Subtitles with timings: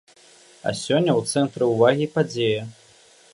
[0.69, 2.67] А сёння ў цэнтры ўвагі падзея.